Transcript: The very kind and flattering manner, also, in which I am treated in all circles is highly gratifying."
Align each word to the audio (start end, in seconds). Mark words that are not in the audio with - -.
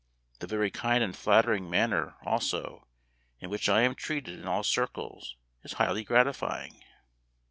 The 0.39 0.47
very 0.47 0.71
kind 0.71 1.03
and 1.03 1.15
flattering 1.15 1.69
manner, 1.69 2.15
also, 2.25 2.87
in 3.39 3.51
which 3.51 3.69
I 3.69 3.81
am 3.81 3.93
treated 3.93 4.39
in 4.39 4.47
all 4.47 4.63
circles 4.63 5.35
is 5.61 5.73
highly 5.73 6.03
gratifying." 6.03 6.83